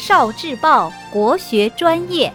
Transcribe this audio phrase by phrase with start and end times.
[0.00, 2.32] 少智报国学专业，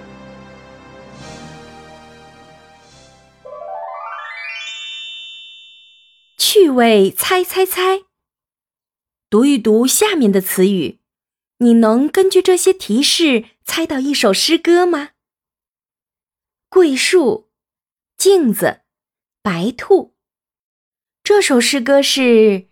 [6.37, 8.03] 趣味猜猜猜，
[9.31, 10.99] 读一读下面的词语，
[11.57, 15.09] 你能根据这些提示猜到一首诗歌吗？
[16.69, 17.49] 桂树、
[18.15, 18.81] 镜子、
[19.41, 20.13] 白兔，
[21.23, 22.21] 这首诗歌是《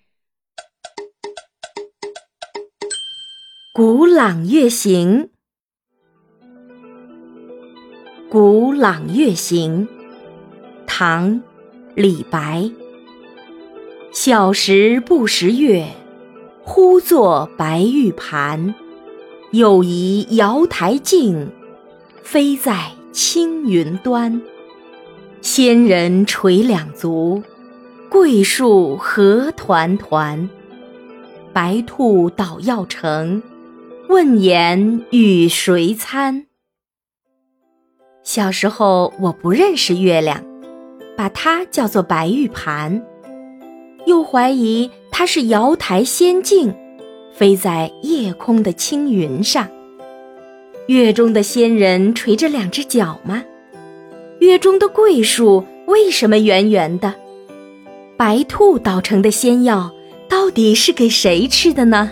[3.76, 5.24] 古朗月行》。
[8.30, 9.88] 《古朗月行》，
[10.86, 11.32] 唐·
[11.96, 12.70] 李白。
[14.12, 15.88] 小时不识月，
[16.62, 18.76] 呼作白玉盘。
[19.54, 21.52] 又疑瑶台镜，
[22.22, 24.40] 飞在青云端。
[25.42, 27.42] 仙人垂两足，
[28.08, 30.48] 桂树何团团。
[31.52, 33.42] 白兔捣药成，
[34.10, 36.46] 问言与谁餐？
[38.22, 40.44] 小时候我不认识月亮，
[41.16, 43.02] 把它叫做白玉盘。
[44.06, 46.76] 又怀疑它是瑶台仙境，
[47.34, 49.68] 飞在夜空的青云上。
[50.88, 53.42] 月中的仙人垂着两只脚吗？
[54.40, 57.14] 月中的桂树为什么圆圆的？
[58.18, 59.90] 白兔捣成的仙药
[60.28, 62.12] 到底是给谁吃的呢？